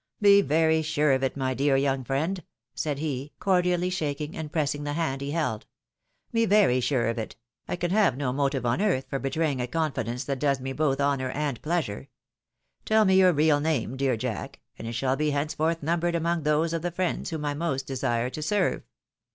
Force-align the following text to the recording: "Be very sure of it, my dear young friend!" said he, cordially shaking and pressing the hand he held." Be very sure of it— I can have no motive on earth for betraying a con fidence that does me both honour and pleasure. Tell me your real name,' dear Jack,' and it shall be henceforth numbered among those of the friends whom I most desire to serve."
"Be 0.19 0.41
very 0.41 0.81
sure 0.81 1.11
of 1.11 1.21
it, 1.21 1.37
my 1.37 1.53
dear 1.53 1.77
young 1.77 2.03
friend!" 2.03 2.43
said 2.73 2.97
he, 2.97 3.33
cordially 3.37 3.91
shaking 3.91 4.35
and 4.35 4.51
pressing 4.51 4.83
the 4.83 4.93
hand 4.93 5.21
he 5.21 5.29
held." 5.29 5.67
Be 6.33 6.47
very 6.47 6.79
sure 6.79 7.05
of 7.07 7.19
it— 7.19 7.35
I 7.67 7.75
can 7.75 7.91
have 7.91 8.17
no 8.17 8.33
motive 8.33 8.65
on 8.65 8.81
earth 8.81 9.05
for 9.11 9.19
betraying 9.19 9.61
a 9.61 9.67
con 9.67 9.91
fidence 9.91 10.25
that 10.25 10.39
does 10.39 10.59
me 10.59 10.73
both 10.73 10.99
honour 10.99 11.29
and 11.29 11.61
pleasure. 11.61 12.09
Tell 12.83 13.05
me 13.05 13.13
your 13.15 13.31
real 13.31 13.59
name,' 13.59 13.95
dear 13.95 14.17
Jack,' 14.17 14.59
and 14.75 14.87
it 14.87 14.93
shall 14.93 15.15
be 15.15 15.29
henceforth 15.29 15.83
numbered 15.83 16.15
among 16.15 16.41
those 16.41 16.73
of 16.73 16.81
the 16.81 16.89
friends 16.89 17.29
whom 17.29 17.45
I 17.45 17.53
most 17.53 17.85
desire 17.85 18.31
to 18.31 18.41
serve." 18.41 18.81